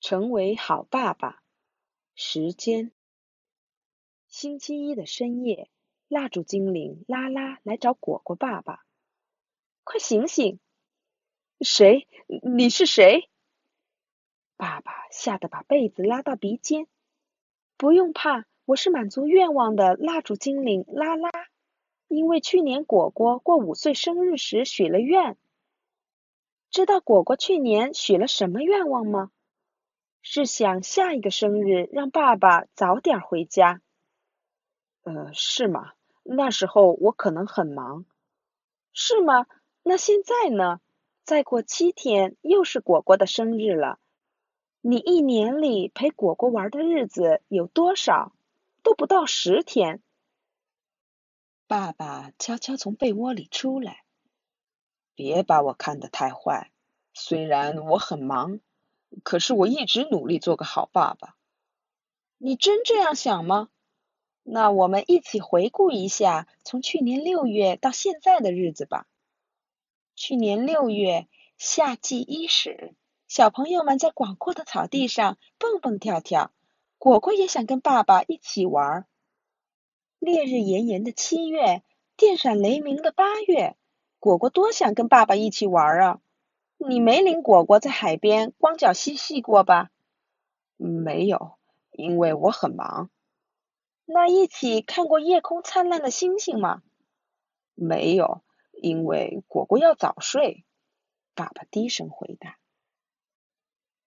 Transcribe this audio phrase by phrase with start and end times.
[0.00, 1.42] 成为好爸爸。
[2.14, 2.92] 时间：
[4.28, 5.70] 星期一的深夜，
[6.08, 8.84] 蜡烛精灵拉拉来找果果爸爸。
[9.84, 10.60] 快醒醒！
[11.60, 12.06] 谁？
[12.42, 13.28] 你是谁？
[14.56, 16.86] 爸爸吓得把被子拉到鼻尖。
[17.76, 21.30] 不用怕，我是满足愿望的蜡烛精灵拉拉。
[22.06, 25.36] 因为去年果果过五岁生日时许了愿。
[26.70, 29.30] 知道果果去年许了什么愿望吗？
[30.22, 33.80] 是想下一个生日让爸爸早点回家。
[35.02, 35.92] 呃，是吗？
[36.22, 38.04] 那时候我可能很忙。
[38.92, 39.46] 是吗？
[39.82, 40.80] 那现在呢？
[41.24, 43.98] 再过七天又是果果的生日了。
[44.80, 48.32] 你一年里陪果果玩的日子有多少？
[48.82, 50.02] 都不到十天。
[51.66, 54.04] 爸爸悄悄从被窝里出来。
[55.14, 56.70] 别把我看得太坏，
[57.12, 58.60] 虽然我很忙，
[59.22, 61.36] 可是我一直努力做个好爸爸。
[62.38, 63.68] 你真这样想吗？
[64.42, 69.06] 那我们一起回顾一下从去年六月到现在的日子吧。
[70.14, 72.94] 去年六月，夏季伊始，
[73.26, 76.50] 小朋友们在广阔的草地上蹦蹦跳跳，
[76.96, 79.06] 果果也想跟爸爸一起玩。
[80.18, 81.82] 烈日炎炎的七月，
[82.16, 83.76] 电闪雷鸣的八月。
[84.18, 86.20] 果果多想跟爸爸一起玩啊！
[86.78, 89.90] 你没领果果在海边光脚嬉戏过吧？
[90.76, 91.58] 没有，
[91.90, 93.10] 因为我很忙。
[94.04, 96.82] 那一起看过夜空灿烂的星星吗？
[97.74, 100.64] 没有，因为果果要早睡。
[101.34, 102.58] 爸爸低声回答。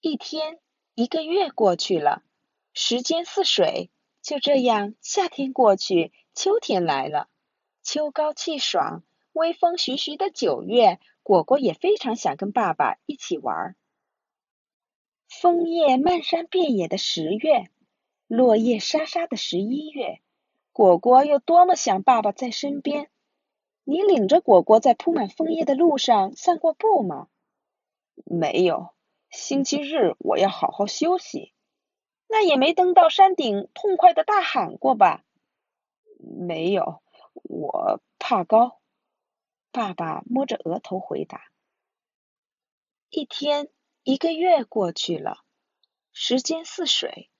[0.00, 0.58] 一天，
[0.94, 2.22] 一个月过去了，
[2.72, 3.90] 时间似水，
[4.22, 7.28] 就这样，夏天过去，秋天来了，
[7.82, 9.02] 秋高气爽。
[9.32, 13.76] 微风徐徐的九月，果果也非常想跟爸爸一起玩。
[15.28, 17.70] 枫叶漫山遍野的十月，
[18.26, 20.20] 落叶沙沙的十一月，
[20.72, 23.08] 果果又多么想爸爸在身边。
[23.84, 27.28] 你领着果果在铺满枫叶的路上散过步吗？
[28.24, 28.90] 没有，
[29.30, 31.54] 星期日我要好好休息。
[32.28, 35.24] 那也没登到山顶痛快的大喊过吧？
[36.18, 37.02] 没有，
[37.42, 38.81] 我怕高。
[39.72, 41.50] 爸爸摸着额头回答
[43.08, 43.70] ：“一天，
[44.02, 45.42] 一个月过去了，
[46.12, 47.30] 时间似水。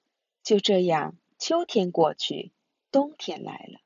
[0.42, 2.52] 就这样，秋天过去，
[2.90, 3.80] 冬天来了。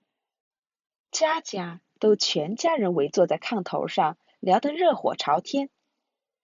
[1.10, 5.68] 家家都全家人围坐在炕头上，聊得热火朝天。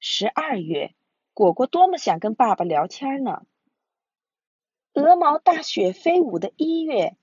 [0.00, 0.96] 十二月，
[1.32, 3.46] 果果多么想跟爸爸聊天呢。
[4.92, 7.16] 鹅毛大雪飞舞的一月，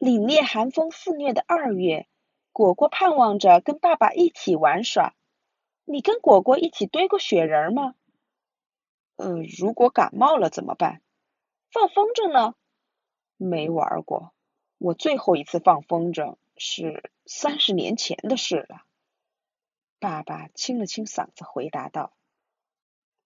[0.00, 2.08] 凛冽寒风肆虐的二月。”
[2.56, 5.14] 果果盼望着跟爸爸一起玩耍。
[5.84, 7.94] 你跟果果一起堆过雪人吗？
[9.16, 11.02] 呃，如果感冒了怎么办？
[11.70, 12.54] 放风筝呢？
[13.36, 14.32] 没玩过。
[14.78, 18.86] 我最后一次放风筝是三十年前的事了。
[19.98, 22.14] 爸爸清了清嗓子回答道。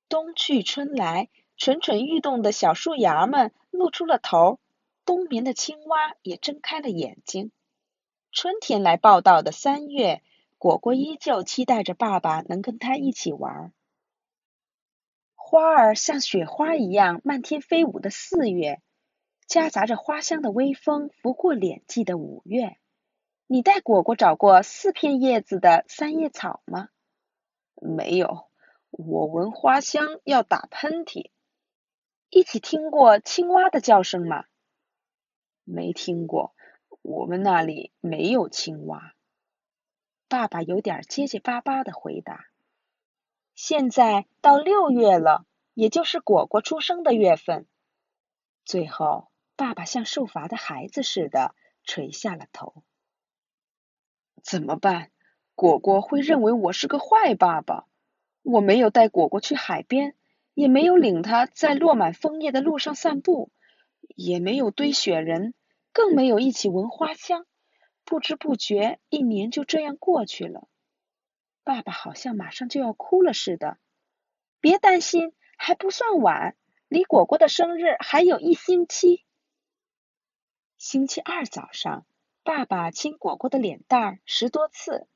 [0.08, 4.58] 冬去春来，蠢蠢欲动的小树芽们露出了头，
[5.04, 7.52] 冬眠的青蛙也睁开了眼睛。
[8.32, 10.22] 春天来报道的三月，
[10.56, 13.72] 果果依旧期待着爸爸能跟他一起玩。
[15.34, 18.80] 花儿像雪花一样漫天飞舞的四月，
[19.48, 22.78] 夹杂着花香的微风拂过脸际的五月，
[23.48, 26.88] 你带果果找过四片叶子的三叶草吗？
[27.74, 28.48] 没有，
[28.90, 31.30] 我闻花香要打喷嚏。
[32.28, 34.44] 一起听过青蛙的叫声吗？
[35.64, 36.54] 没听过。
[37.10, 39.14] 我们那里没有青蛙。
[40.28, 42.46] 爸爸有点结结巴巴的回答。
[43.56, 45.44] 现在到六月了，
[45.74, 47.66] 也就是果果出生的月份。
[48.64, 52.84] 最后，爸爸像受罚的孩子似的垂下了头。
[54.44, 55.10] 怎么办？
[55.56, 57.86] 果果会认为我是个坏爸爸。
[58.42, 60.14] 我没有带果果去海边，
[60.54, 63.50] 也没有领他在落满枫叶的路上散步，
[64.14, 65.54] 也没有堆雪人。
[65.92, 67.46] 更没有一起闻花香，
[68.04, 70.68] 不知不觉一年就这样过去了。
[71.64, 73.78] 爸爸好像马上就要哭了似的。
[74.60, 76.56] 别担心，还不算晚，
[76.88, 79.24] 离果果的生日还有一星期。
[80.76, 82.06] 星期二早上，
[82.42, 85.06] 爸爸亲果果的脸蛋儿十多次；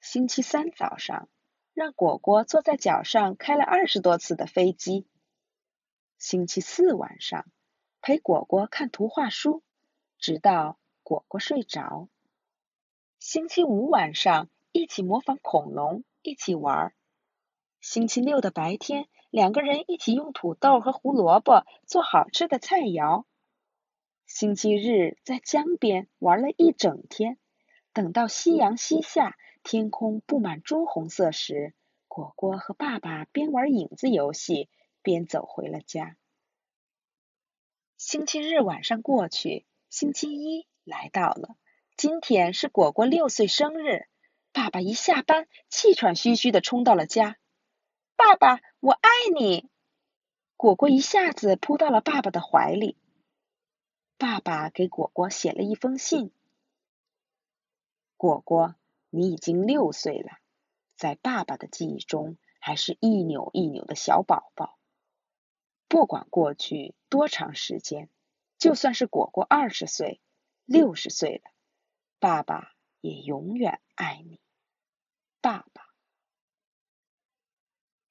[0.00, 1.28] 星期三早上，
[1.74, 5.06] 让果果坐在脚上开了二十多次的飞机；
[6.18, 7.46] 星期四晚上，
[8.00, 9.62] 陪果果看图画书。
[10.18, 12.08] 直到果果睡着。
[13.18, 16.92] 星期五晚上，一起模仿恐龙，一起玩。
[17.80, 23.24] 星期六的白天，两个人一起用土豆和胡萝卜做好吃的菜肴。
[24.26, 27.38] 星期日在江边玩了一整天，
[27.92, 31.74] 等到夕阳西下，天空布满朱红色时，
[32.08, 34.68] 果果和爸爸边玩影子游戏
[35.02, 36.16] 边走回了家。
[37.96, 41.56] 星期日晚上过去，星期一来到了。
[41.96, 44.06] 今天是果果六岁生日，
[44.52, 47.38] 爸爸一下班，气喘吁吁的冲到了家。
[48.14, 49.68] 爸爸，我爱你！
[50.56, 52.96] 果果一下子扑到了爸爸的怀里。
[54.18, 56.32] 爸爸给果果写了一封信。
[58.16, 58.74] 果果，
[59.10, 60.32] 你已经六岁了，
[60.96, 64.76] 在爸爸的记忆中，还是一扭一扭的小宝宝。
[65.88, 68.10] 不管过去多长时间，
[68.58, 70.20] 就算是果果二十岁、
[70.64, 71.50] 六十岁了。
[72.18, 74.40] 爸爸也永远爱你，
[75.40, 75.86] 爸爸。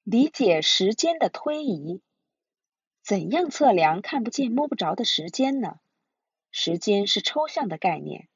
[0.02, 2.00] 理解时间的推移，
[3.02, 5.78] 怎样测量看不见摸不着的时间呢？
[6.50, 8.30] 时间是抽象的概念，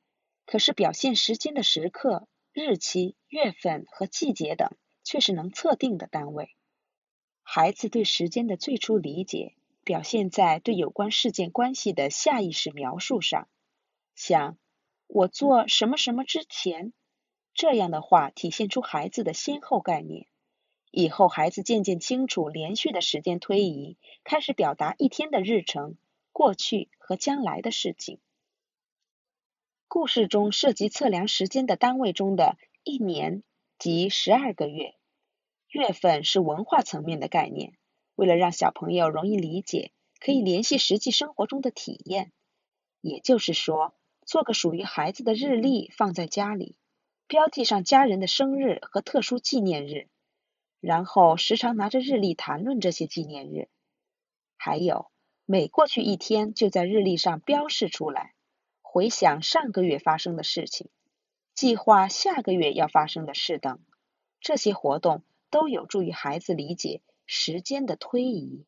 [0.44, 6.55] 可是表现时间的时刻、日期、月份和季节等却是能测定的单位。
[7.43, 13.49] 孩子对时间的最初理解，表现在对有关事件关系的下意识描述上，
[14.14, 14.56] 像。
[15.14, 16.94] 我做什么什么之前，
[17.52, 20.26] 这样的话体现出孩子的先后概念。
[20.90, 25.99] 以后孩子渐渐清楚连续的时间推移，开始表达一天的日程、
[26.32, 28.20] 过去和将来的事情。
[29.87, 33.43] 故事中涉及测量时间的单位中的一年
[33.78, 34.94] 即十二个月，
[35.69, 37.75] 月份是文化层面的概念。
[38.14, 42.32] 为了让小朋友容易理解，可以联系实际生活中的体验。
[43.00, 43.94] 也就是说。
[44.25, 46.76] 做个属于孩子的日历，放在家里，
[47.26, 50.06] 标记上家人的生日和特殊纪念日，
[50.79, 53.69] 然后时常拿着日历谈论这些纪念日。
[54.56, 55.11] 还有，
[55.44, 58.32] 每过去一天，就在日历上标示出来，
[58.81, 60.88] 回想上个月发生的事情，
[61.53, 63.81] 计划下个月要发生的事等。
[64.41, 67.00] 这些活动都有助于孩子理解
[67.34, 68.67] 时间的推移。